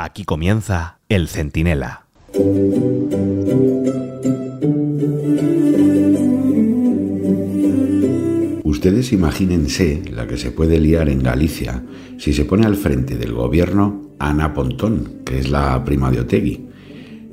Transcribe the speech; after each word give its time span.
Aquí 0.00 0.22
comienza 0.22 1.00
El 1.08 1.26
Centinela. 1.26 2.06
Ustedes 8.62 9.12
imagínense 9.12 10.02
la 10.14 10.28
que 10.28 10.36
se 10.36 10.52
puede 10.52 10.78
liar 10.78 11.08
en 11.08 11.20
Galicia 11.20 11.82
si 12.16 12.32
se 12.32 12.44
pone 12.44 12.64
al 12.64 12.76
frente 12.76 13.16
del 13.16 13.32
gobierno 13.32 14.12
Ana 14.20 14.54
Pontón, 14.54 15.22
que 15.24 15.40
es 15.40 15.50
la 15.50 15.84
prima 15.84 16.12
de 16.12 16.20
Otegui. 16.20 16.68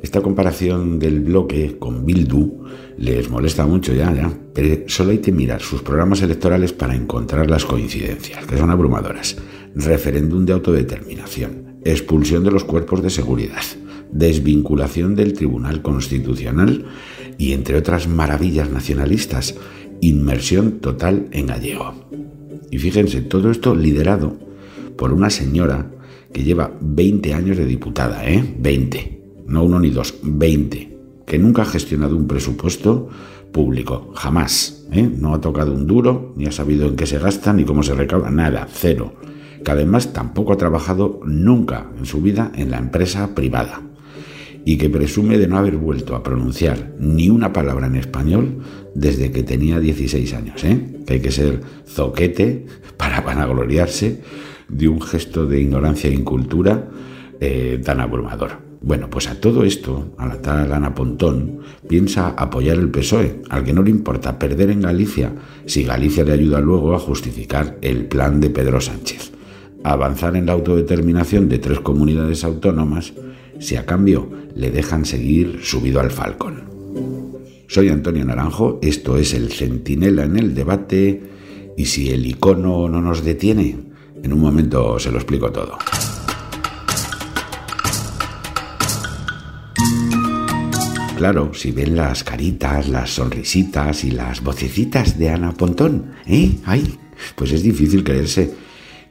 Esta 0.01 0.21
comparación 0.21 0.97
del 0.97 1.19
bloque 1.19 1.77
con 1.77 2.03
Bildu 2.03 2.63
les 2.97 3.29
molesta 3.29 3.67
mucho 3.67 3.93
ya, 3.93 4.11
ya, 4.11 4.31
pero 4.55 4.89
solo 4.89 5.11
hay 5.11 5.19
que 5.19 5.31
mirar 5.31 5.61
sus 5.61 5.83
programas 5.83 6.23
electorales 6.23 6.73
para 6.73 6.95
encontrar 6.95 7.47
las 7.47 7.63
coincidencias, 7.63 8.43
que 8.47 8.57
son 8.57 8.71
abrumadoras. 8.71 9.37
Referéndum 9.75 10.45
de 10.45 10.53
autodeterminación, 10.53 11.79
expulsión 11.83 12.43
de 12.43 12.51
los 12.51 12.63
cuerpos 12.63 13.03
de 13.03 13.09
seguridad, 13.09 13.61
desvinculación 14.11 15.15
del 15.15 15.33
Tribunal 15.33 15.81
Constitucional 15.81 16.85
y, 17.37 17.51
entre 17.51 17.77
otras 17.77 18.07
maravillas 18.07 18.69
nacionalistas, 18.71 19.55
inmersión 20.01 20.79
total 20.79 21.27
en 21.31 21.47
gallego. 21.47 21.93
Y 22.71 22.77
fíjense, 22.77 23.21
todo 23.21 23.51
esto 23.51 23.75
liderado 23.75 24.37
por 24.97 25.13
una 25.13 25.29
señora 25.29 25.91
que 26.31 26.43
lleva 26.43 26.71
20 26.81 27.33
años 27.33 27.57
de 27.57 27.65
diputada, 27.65 28.27
¿eh? 28.27 28.43
20, 28.59 29.43
no 29.47 29.63
uno 29.63 29.79
ni 29.79 29.89
dos, 29.89 30.15
20, 30.23 30.97
que 31.25 31.39
nunca 31.39 31.63
ha 31.63 31.65
gestionado 31.65 32.15
un 32.15 32.27
presupuesto 32.27 33.09
público, 33.51 34.11
jamás, 34.15 34.85
¿eh? 34.91 35.09
No 35.17 35.33
ha 35.33 35.41
tocado 35.41 35.73
un 35.73 35.87
duro, 35.87 36.33
ni 36.35 36.45
ha 36.45 36.51
sabido 36.51 36.87
en 36.87 36.95
qué 36.95 37.05
se 37.05 37.19
gasta, 37.19 37.53
ni 37.53 37.63
cómo 37.63 37.83
se 37.83 37.93
recauda, 37.93 38.29
nada, 38.31 38.67
cero. 38.71 39.13
Que 39.65 39.71
además 39.71 40.13
tampoco 40.13 40.53
ha 40.53 40.57
trabajado 40.57 41.19
nunca 41.25 41.87
en 41.97 42.05
su 42.05 42.21
vida 42.21 42.51
en 42.55 42.71
la 42.71 42.77
empresa 42.77 43.35
privada 43.35 43.81
y 44.63 44.77
que 44.77 44.89
presume 44.89 45.37
de 45.37 45.47
no 45.47 45.57
haber 45.57 45.77
vuelto 45.77 46.15
a 46.15 46.23
pronunciar 46.23 46.93
ni 46.99 47.29
una 47.29 47.51
palabra 47.51 47.87
en 47.87 47.95
español 47.95 48.59
desde 48.95 49.31
que 49.31 49.43
tenía 49.43 49.79
16 49.79 50.33
años, 50.33 50.63
¿eh? 50.63 51.01
que 51.05 51.13
hay 51.13 51.19
que 51.19 51.31
ser 51.31 51.61
zoquete 51.87 52.65
para 52.97 53.21
vanagloriarse 53.21 54.21
de 54.69 54.87
un 54.87 55.01
gesto 55.01 55.45
de 55.45 55.61
ignorancia 55.61 56.09
e 56.09 56.13
incultura 56.13 56.89
eh, 57.39 57.79
tan 57.83 57.99
abrumador. 57.99 58.65
Bueno, 58.81 59.09
pues 59.09 59.27
a 59.27 59.39
todo 59.39 59.63
esto, 59.63 60.13
a 60.17 60.27
la 60.27 60.41
tal 60.41 60.71
Ana 60.73 60.93
Pontón, 60.93 61.59
piensa 61.87 62.29
apoyar 62.29 62.77
el 62.77 62.89
PSOE, 62.89 63.41
al 63.49 63.63
que 63.63 63.73
no 63.73 63.81
le 63.81 63.89
importa 63.89 64.37
perder 64.37 64.69
en 64.69 64.81
Galicia 64.81 65.33
si 65.65 65.83
Galicia 65.83 66.23
le 66.23 66.33
ayuda 66.33 66.59
luego 66.59 66.93
a 66.93 66.99
justificar 66.99 67.77
el 67.81 68.05
plan 68.05 68.39
de 68.39 68.51
Pedro 68.51 68.79
Sánchez. 68.81 69.34
Avanzar 69.85 70.35
en 70.35 70.47
la 70.47 70.53
autodeterminación 70.53 71.47
de 71.47 71.59
tres 71.59 71.79
comunidades 71.79 72.43
autónomas 72.43 73.13
si 73.59 73.75
a 73.75 73.85
cambio 73.85 74.27
le 74.55 74.71
dejan 74.71 75.05
seguir 75.05 75.59
subido 75.61 75.99
al 75.99 76.09
Falcón. 76.09 76.63
Soy 77.67 77.89
Antonio 77.89 78.25
Naranjo, 78.25 78.79
esto 78.81 79.15
es 79.15 79.35
el 79.35 79.51
Centinela 79.51 80.23
en 80.23 80.39
el 80.39 80.55
debate 80.55 81.21
y 81.77 81.85
si 81.85 82.09
el 82.09 82.25
icono 82.25 82.89
no 82.89 82.99
nos 82.99 83.23
detiene, 83.23 83.77
en 84.23 84.33
un 84.33 84.39
momento 84.39 84.97
se 84.97 85.11
lo 85.11 85.17
explico 85.17 85.51
todo. 85.51 85.77
Claro, 91.15 91.53
si 91.53 91.69
ven 91.69 91.95
las 91.95 92.23
caritas, 92.23 92.89
las 92.89 93.11
sonrisitas 93.11 94.03
y 94.03 94.09
las 94.09 94.41
vocecitas 94.41 95.19
de 95.19 95.29
Ana 95.29 95.51
Pontón, 95.51 96.13
¿eh? 96.25 96.57
¡Ay! 96.65 96.97
Pues 97.35 97.51
es 97.51 97.61
difícil 97.61 98.03
creerse 98.03 98.65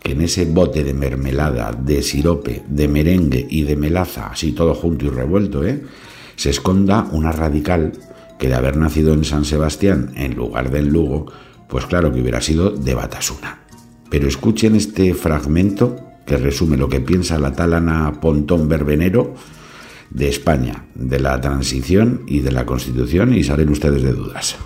que 0.05 0.13
en 0.13 0.21
ese 0.21 0.45
bote 0.45 0.85
de 0.85 0.93
mermelada, 0.93 1.73
de 1.73 2.03
sirope, 2.03 2.63
de 2.69 2.89
merengue 2.89 3.47
y 3.49 3.63
de 3.63 3.75
melaza, 3.75 4.27
así 4.27 4.53
todo 4.53 4.75
junto 4.75 5.07
y 5.07 5.09
revuelto, 5.09 5.65
¿eh? 5.65 5.83
se 6.37 6.51
esconda 6.51 7.09
una 7.11 7.33
radical 7.33 7.93
que 8.39 8.49
de 8.49 8.55
haber 8.55 8.77
nacido 8.77 9.15
en 9.15 9.25
San 9.25 9.47
Sebastián 9.47 10.13
en 10.15 10.35
lugar 10.35 10.71
de 10.71 10.81
en 10.81 10.91
Lugo, 10.91 11.33
pues 11.69 11.87
claro 11.87 12.13
que 12.13 12.21
hubiera 12.21 12.43
sido 12.43 12.69
de 12.71 12.95
Batasuna. 12.95 13.61
Pero 14.11 14.29
escuchen 14.29 14.77
este 14.77 15.15
fragmento 15.15 15.97
que 16.27 16.37
resume 16.37 16.77
lo 16.77 16.91
que 16.91 17.01
piensa 17.01 17.39
la 17.39 17.55
talana 17.55 18.21
Pontón 18.21 18.69
Verbenero 18.69 19.35
de 20.11 20.29
España, 20.29 20.85
de 20.95 21.19
la 21.19 21.41
transición 21.41 22.25
y 22.27 22.41
de 22.41 22.53
la 22.53 22.67
Constitución 22.67 23.33
y 23.35 23.43
salen 23.43 23.71
ustedes 23.71 24.03
de 24.03 24.13
dudas. 24.13 24.57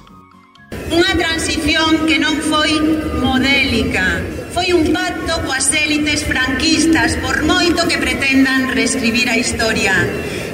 Unha 0.88 1.14
transición 1.16 2.04
que 2.04 2.20
non 2.20 2.36
foi 2.44 2.76
modélica, 3.20 4.20
foi 4.58 4.72
un 4.74 4.90
pacto 4.90 5.38
coas 5.46 5.70
élites 5.70 6.26
franquistas 6.26 7.14
por 7.22 7.46
moito 7.46 7.86
que 7.86 7.94
pretendan 7.94 8.74
reescribir 8.74 9.30
a 9.30 9.38
historia. 9.38 9.94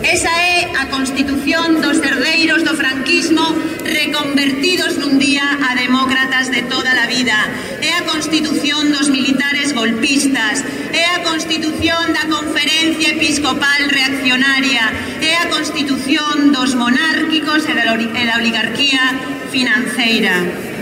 Esa 0.04 0.28
é 0.28 0.68
a 0.76 0.92
constitución 0.92 1.80
dos 1.80 2.04
herdeiros 2.04 2.68
do 2.68 2.76
franquismo 2.76 3.40
reconvertidos 3.80 5.00
nun 5.00 5.16
día 5.16 5.48
a 5.56 5.72
demócratas 5.72 6.52
de 6.52 6.68
toda 6.68 6.92
a 6.92 7.08
vida. 7.08 7.38
É 7.80 7.96
a 7.96 8.04
constitución 8.04 8.92
dos 8.92 9.08
militares 9.08 9.72
golpistas. 9.72 10.60
É 10.92 11.08
a 11.16 11.24
constitución 11.24 12.12
da 12.12 12.28
conferencia 12.28 13.16
episcopal 13.16 13.88
reaccionaria. 13.88 14.84
É 15.24 15.32
a 15.40 15.48
constitución 15.48 16.52
dos 16.52 16.76
monárquicos 16.76 17.64
e 17.64 17.72
da 17.72 18.36
oligarquía 18.36 19.04
financeira. 19.48 20.73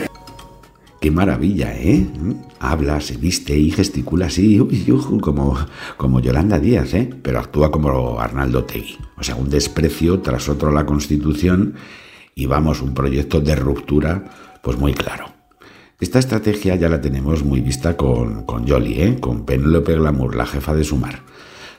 Qué 1.02 1.10
maravilla, 1.10 1.74
¿eh? 1.74 2.06
Habla, 2.60 3.00
se 3.00 3.16
viste 3.16 3.58
y 3.58 3.72
gesticula 3.72 4.26
así, 4.26 4.60
uy, 4.60 4.86
como, 5.20 5.58
como 5.96 6.20
Yolanda 6.20 6.60
Díaz, 6.60 6.94
¿eh? 6.94 7.10
Pero 7.20 7.40
actúa 7.40 7.72
como 7.72 8.20
Arnaldo 8.20 8.62
Tegui. 8.62 8.98
O 9.16 9.24
sea, 9.24 9.34
un 9.34 9.50
desprecio 9.50 10.20
tras 10.20 10.48
otro 10.48 10.68
a 10.68 10.72
la 10.72 10.86
Constitución 10.86 11.74
y 12.36 12.46
vamos, 12.46 12.82
un 12.82 12.94
proyecto 12.94 13.40
de 13.40 13.56
ruptura, 13.56 14.60
pues 14.62 14.78
muy 14.78 14.94
claro. 14.94 15.24
Esta 15.98 16.20
estrategia 16.20 16.76
ya 16.76 16.88
la 16.88 17.00
tenemos 17.00 17.42
muy 17.42 17.60
vista 17.60 17.96
con, 17.96 18.44
con 18.44 18.64
Yoli, 18.64 19.02
¿eh? 19.02 19.16
Con 19.18 19.44
Penélope 19.44 19.96
Glamour, 19.96 20.36
la 20.36 20.46
jefa 20.46 20.72
de 20.72 20.84
Sumar. 20.84 21.24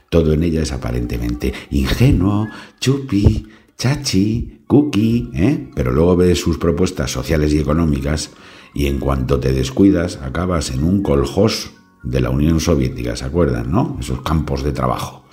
Todo 0.09 0.33
en 0.33 0.43
ella 0.43 0.63
es 0.63 0.73
aparentemente 0.73 1.53
ingenuo, 1.71 2.49
chupi, 2.81 3.47
chachi, 3.77 4.63
cookie, 4.67 5.29
¿eh? 5.33 5.69
Pero 5.73 5.93
luego 5.93 6.17
ves 6.17 6.41
sus 6.41 6.57
propuestas 6.57 7.09
sociales 7.09 7.53
y 7.53 7.59
económicas 7.59 8.31
y 8.73 8.87
en 8.87 8.99
cuanto 8.99 9.39
te 9.39 9.53
descuidas 9.53 10.17
acabas 10.17 10.71
en 10.71 10.83
un 10.83 11.01
coljós 11.03 11.71
de 12.03 12.19
la 12.19 12.29
Unión 12.29 12.59
Soviética, 12.59 13.15
¿se 13.15 13.25
acuerdan, 13.25 13.71
no? 13.71 13.97
Esos 13.99 14.21
campos 14.21 14.63
de 14.63 14.71
trabajo 14.71 15.23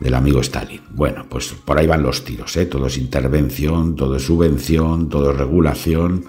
del 0.00 0.14
amigo 0.14 0.40
Stalin. 0.40 0.80
Bueno, 0.90 1.26
pues 1.28 1.54
por 1.64 1.78
ahí 1.78 1.86
van 1.86 2.02
los 2.02 2.24
tiros, 2.24 2.56
¿eh? 2.56 2.66
Todo 2.66 2.86
es 2.86 2.98
intervención, 2.98 3.94
todo 3.94 4.16
es 4.16 4.24
subvención, 4.24 5.08
todo 5.08 5.30
es 5.30 5.38
regulación, 5.38 6.24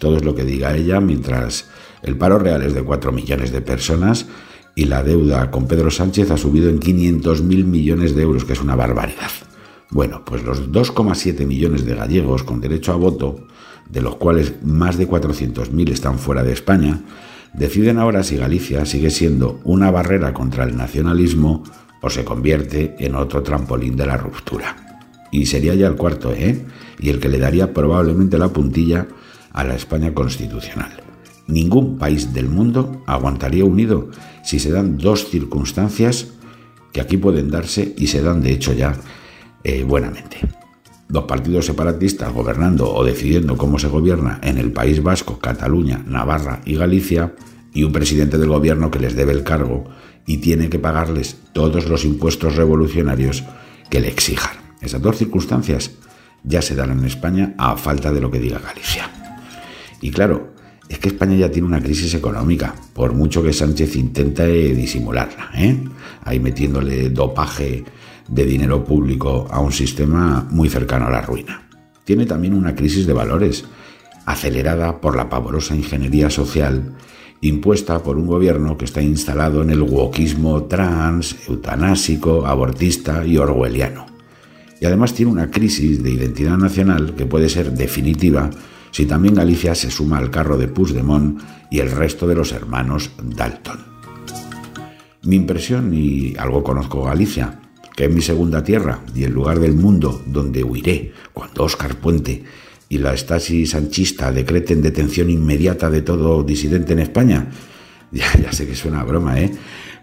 todo 0.00 0.16
es 0.16 0.24
lo 0.24 0.34
que 0.34 0.44
diga 0.44 0.74
ella, 0.74 1.00
mientras 1.00 1.70
el 2.02 2.18
paro 2.18 2.38
real 2.38 2.62
es 2.62 2.74
de 2.74 2.82
4 2.82 3.12
millones 3.12 3.52
de 3.52 3.60
personas 3.60 4.26
y 4.74 4.86
la 4.86 5.02
deuda 5.02 5.50
con 5.50 5.68
Pedro 5.68 5.90
Sánchez 5.90 6.30
ha 6.30 6.36
subido 6.36 6.68
en 6.68 6.78
500 6.78 7.42
mil 7.42 7.64
millones 7.64 8.14
de 8.14 8.22
euros, 8.22 8.44
que 8.44 8.54
es 8.54 8.60
una 8.60 8.74
barbaridad. 8.74 9.30
Bueno, 9.90 10.24
pues 10.24 10.42
los 10.42 10.72
2,7 10.72 11.46
millones 11.46 11.84
de 11.84 11.94
gallegos 11.94 12.42
con 12.42 12.60
derecho 12.60 12.92
a 12.92 12.96
voto 12.96 13.46
de 13.92 14.00
los 14.00 14.16
cuales 14.16 14.54
más 14.62 14.96
de 14.96 15.06
400.000 15.06 15.90
están 15.90 16.18
fuera 16.18 16.42
de 16.42 16.52
España, 16.52 17.00
deciden 17.52 17.98
ahora 17.98 18.22
si 18.22 18.36
Galicia 18.36 18.86
sigue 18.86 19.10
siendo 19.10 19.60
una 19.64 19.90
barrera 19.90 20.32
contra 20.32 20.64
el 20.64 20.76
nacionalismo 20.76 21.62
o 22.00 22.08
se 22.08 22.24
convierte 22.24 22.96
en 22.98 23.14
otro 23.14 23.42
trampolín 23.42 23.94
de 23.96 24.06
la 24.06 24.16
ruptura. 24.16 25.04
Y 25.30 25.46
sería 25.46 25.74
ya 25.74 25.86
el 25.86 25.96
cuarto, 25.96 26.32
¿eh? 26.32 26.64
Y 26.98 27.10
el 27.10 27.20
que 27.20 27.28
le 27.28 27.38
daría 27.38 27.74
probablemente 27.74 28.38
la 28.38 28.48
puntilla 28.48 29.06
a 29.52 29.62
la 29.62 29.74
España 29.74 30.14
constitucional. 30.14 30.92
Ningún 31.46 31.98
país 31.98 32.32
del 32.32 32.48
mundo 32.48 33.02
aguantaría 33.06 33.64
unido 33.64 34.10
si 34.42 34.58
se 34.58 34.70
dan 34.70 34.96
dos 34.96 35.28
circunstancias 35.28 36.28
que 36.92 37.00
aquí 37.02 37.18
pueden 37.18 37.50
darse 37.50 37.94
y 37.98 38.06
se 38.06 38.22
dan 38.22 38.42
de 38.42 38.52
hecho 38.52 38.72
ya 38.72 38.96
eh, 39.64 39.84
buenamente 39.84 40.61
dos 41.12 41.24
partidos 41.24 41.66
separatistas 41.66 42.32
gobernando 42.32 42.90
o 42.90 43.04
decidiendo 43.04 43.58
cómo 43.58 43.78
se 43.78 43.88
gobierna 43.88 44.40
en 44.42 44.56
el 44.56 44.72
País 44.72 45.02
Vasco, 45.02 45.38
Cataluña, 45.38 46.02
Navarra 46.06 46.62
y 46.64 46.74
Galicia, 46.74 47.34
y 47.74 47.84
un 47.84 47.92
presidente 47.92 48.38
del 48.38 48.48
gobierno 48.48 48.90
que 48.90 48.98
les 48.98 49.14
debe 49.14 49.32
el 49.32 49.44
cargo 49.44 49.84
y 50.26 50.38
tiene 50.38 50.70
que 50.70 50.78
pagarles 50.78 51.36
todos 51.52 51.86
los 51.86 52.04
impuestos 52.04 52.56
revolucionarios 52.56 53.44
que 53.90 54.00
le 54.00 54.08
exijan. 54.08 54.56
Esas 54.80 55.02
dos 55.02 55.18
circunstancias 55.18 55.92
ya 56.44 56.62
se 56.62 56.74
dan 56.74 56.92
en 56.92 57.04
España 57.04 57.54
a 57.58 57.76
falta 57.76 58.10
de 58.10 58.20
lo 58.20 58.30
que 58.30 58.40
diga 58.40 58.58
Galicia. 58.58 59.10
Y 60.00 60.10
claro, 60.10 60.54
es 60.88 60.98
que 60.98 61.08
España 61.08 61.36
ya 61.36 61.50
tiene 61.50 61.68
una 61.68 61.82
crisis 61.82 62.14
económica, 62.14 62.74
por 62.94 63.12
mucho 63.12 63.42
que 63.42 63.52
Sánchez 63.52 63.96
intente 63.96 64.46
disimularla, 64.74 65.50
¿eh? 65.54 65.78
ahí 66.24 66.40
metiéndole 66.40 67.10
dopaje 67.10 67.84
de 68.28 68.44
dinero 68.44 68.84
público 68.84 69.46
a 69.50 69.60
un 69.60 69.72
sistema 69.72 70.46
muy 70.50 70.68
cercano 70.68 71.06
a 71.06 71.10
la 71.10 71.22
ruina. 71.22 71.68
Tiene 72.04 72.26
también 72.26 72.54
una 72.54 72.74
crisis 72.74 73.06
de 73.06 73.12
valores, 73.12 73.64
acelerada 74.26 75.00
por 75.00 75.16
la 75.16 75.28
pavorosa 75.28 75.74
ingeniería 75.74 76.30
social 76.30 76.94
impuesta 77.42 78.00
por 78.02 78.16
un 78.16 78.26
gobierno 78.26 78.78
que 78.78 78.84
está 78.84 79.02
instalado 79.02 79.62
en 79.62 79.70
el 79.70 79.82
wokismo 79.82 80.64
trans, 80.64 81.36
eutanásico, 81.48 82.46
abortista 82.46 83.26
y 83.26 83.36
orwelliano. 83.36 84.06
Y 84.80 84.86
además 84.86 85.12
tiene 85.12 85.32
una 85.32 85.50
crisis 85.50 86.02
de 86.02 86.10
identidad 86.10 86.56
nacional 86.56 87.14
que 87.16 87.26
puede 87.26 87.48
ser 87.48 87.72
definitiva 87.72 88.48
si 88.92 89.06
también 89.06 89.34
Galicia 89.34 89.74
se 89.74 89.90
suma 89.90 90.18
al 90.18 90.30
carro 90.30 90.56
de 90.56 90.68
Puigdemont 90.68 91.40
y 91.70 91.80
el 91.80 91.90
resto 91.90 92.26
de 92.26 92.36
los 92.36 92.52
hermanos 92.52 93.10
Dalton. 93.20 93.78
Mi 95.24 95.36
impresión, 95.36 95.92
y 95.94 96.34
algo 96.36 96.62
conozco 96.62 97.04
Galicia, 97.04 97.60
que 97.96 98.04
es 98.04 98.10
mi 98.10 98.22
segunda 98.22 98.62
tierra 98.64 99.00
y 99.14 99.24
el 99.24 99.32
lugar 99.32 99.60
del 99.60 99.74
mundo 99.74 100.22
donde 100.26 100.64
huiré 100.64 101.12
cuando 101.32 101.64
Óscar 101.64 101.96
Puente 101.96 102.44
y 102.88 102.98
la 102.98 103.14
estasis 103.14 103.70
sanchista 103.70 104.32
decreten 104.32 104.82
detención 104.82 105.30
inmediata 105.30 105.90
de 105.90 106.02
todo 106.02 106.42
disidente 106.42 106.92
en 106.92 107.00
España. 107.00 107.48
Ya, 108.14 108.30
ya 108.38 108.52
sé 108.52 108.66
que 108.66 108.74
suena 108.74 109.02
broma, 109.04 109.40
¿eh? 109.40 109.50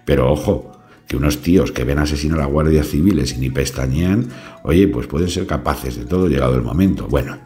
Pero 0.04 0.32
ojo, 0.32 0.80
que 1.08 1.16
unos 1.16 1.44
tíos 1.44 1.72
que 1.72 1.84
ven 1.84 2.00
asesinar 2.00 2.40
a 2.42 2.46
guardias 2.46 2.88
civiles 2.88 3.34
y 3.34 3.38
ni 3.38 3.52
pestañean, 3.52 4.30
oye, 4.64 4.88
pues 4.88 5.06
pueden 5.06 5.30
ser 5.30 5.46
capaces 5.46 5.96
de 5.96 6.06
todo 6.06 6.28
llegado 6.28 6.56
el 6.56 6.64
momento. 6.64 7.08
Bueno, 7.08 7.38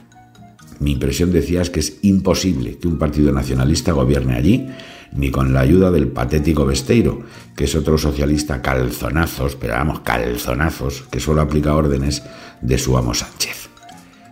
mi 0.83 0.91
impresión 0.91 1.31
decía 1.31 1.61
es 1.61 1.69
que 1.69 1.79
es 1.79 1.97
imposible 2.01 2.77
que 2.77 2.87
un 2.87 2.97
partido 2.97 3.31
nacionalista 3.31 3.93
gobierne 3.93 4.35
allí, 4.35 4.67
ni 5.15 5.31
con 5.31 5.53
la 5.53 5.61
ayuda 5.61 5.91
del 5.91 6.07
patético 6.07 6.65
Besteiro, 6.65 7.21
que 7.55 7.65
es 7.65 7.75
otro 7.75 7.97
socialista 7.97 8.61
calzonazos, 8.61 9.55
pero 9.55 9.73
vamos, 9.73 10.01
calzonazos, 10.01 11.03
que 11.11 11.19
solo 11.19 11.41
aplica 11.41 11.75
órdenes 11.75 12.23
de 12.61 12.77
su 12.77 12.97
amo 12.97 13.13
Sánchez. 13.13 13.69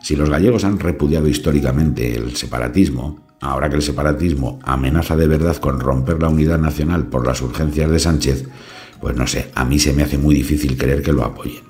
Si 0.02 0.16
los 0.16 0.30
gallegos 0.30 0.64
han 0.64 0.80
repudiado 0.80 1.28
históricamente 1.28 2.16
el 2.16 2.36
separatismo, 2.36 3.28
ahora 3.40 3.70
que 3.70 3.76
el 3.76 3.84
separatismo 3.84 4.60
amenaza 4.64 5.16
de 5.16 5.28
verdad 5.28 5.58
con 5.58 5.80
romper 5.80 6.22
la 6.22 6.30
unidad 6.30 6.58
nacional 6.58 7.06
por 7.08 7.26
las 7.26 7.42
urgencias 7.42 7.90
de 7.90 8.00
Sánchez, 8.00 8.46
pues 9.00 9.16
no 9.16 9.28
sé, 9.28 9.52
a 9.56 9.64
mí 9.64 9.80
se 9.80 9.94
me 9.94 10.04
hace 10.04 10.18
muy 10.18 10.36
difícil 10.36 10.78
creer 10.78 11.02
que 11.02 11.14
lo 11.14 11.24
apoyen. 11.24 11.64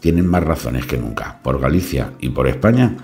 Tienen 0.00 0.26
más 0.26 0.42
razones 0.42 0.86
que 0.86 0.98
nunca, 0.98 1.40
por 1.42 1.60
Galicia 1.60 2.12
y 2.20 2.30
por 2.30 2.48
España, 2.48 2.96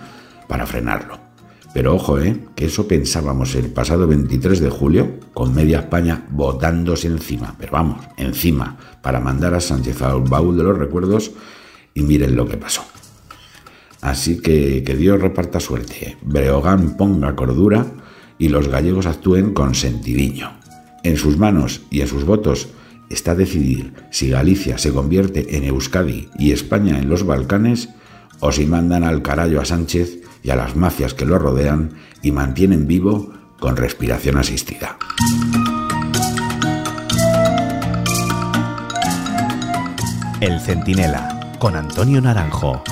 para 0.49 0.67
frenarlo. 0.67 1.29
Pero 1.75 1.95
ojo, 1.95 2.19
¿eh? 2.19 2.41
que 2.57 2.67
eso 2.67 2.89
pensábamos 2.89 3.55
el 3.55 3.71
pasado 3.71 4.07
23 4.07 4.59
de 4.59 4.71
julio, 4.71 5.21
con 5.35 5.55
media 5.55 5.81
España 5.81 6.27
botándose 6.31 7.07
encima, 7.07 7.55
pero 7.59 7.73
vamos, 7.73 8.05
encima, 8.17 8.79
para 9.03 9.21
mandar 9.21 9.55
a 9.55 9.61
Sánchez 9.61 10.03
al 10.03 10.23
baúl 10.23 10.57
de 10.57 10.65
los 10.65 10.79
recuerdos 10.79 11.33
y 11.95 12.03
miren 12.03 12.37
lo 12.37 12.49
que 12.49 12.57
pasó. 12.57 12.85
Así 14.01 14.41
que 14.41 14.83
que 14.83 14.97
Dios 14.97 15.21
reparta 15.21 15.61
suerte, 15.61 16.17
Breogán 16.23 16.97
ponga 16.97 17.37
cordura 17.37 17.87
y 18.39 18.49
los 18.49 18.69
gallegos 18.69 19.07
actúen 19.07 19.53
con 19.53 19.75
sentidiño. 19.75 20.59
En 21.03 21.17
sus 21.17 21.37
manos 21.37 21.83
y 21.91 22.01
en 22.01 22.09
sus 22.09 22.25
votos 22.25 22.69
está 23.11 23.35
decidir 23.35 23.93
si 24.11 24.31
Galicia 24.31 24.79
se 24.79 24.93
convierte 24.93 25.57
en 25.57 25.65
Euskadi 25.65 26.29
y 26.39 26.53
España 26.53 26.99
en 26.99 27.09
los 27.09 27.25
Balcanes 27.25 27.89
o 28.41 28.53
si 28.53 28.67
mandan 28.67 29.05
al 29.05 29.23
carallo 29.23 29.61
a 29.61 29.65
Sánchez 29.65 30.23
a 30.51 30.57
las 30.57 30.77
mafias 30.77 31.15
que 31.15 31.25
lo 31.25 31.39
rodean 31.39 31.95
y 32.23 32.33
mantienen 32.33 32.87
vivo 32.87 33.33
con 33.59 33.77
respiración 33.77 34.39
asistida. 34.39 34.97
El 40.41 40.61
Centinela, 40.61 41.57
con 41.59 41.75
Antonio 41.75 42.21
Naranjo. 42.21 42.83